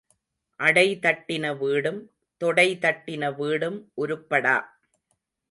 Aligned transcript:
அடைதட்டின 0.59 1.51
வீடும் 1.57 1.99
தொடை 2.41 2.67
தட்டின 2.81 3.29
வீடும் 3.35 3.79
உருப்படா. 3.97 4.57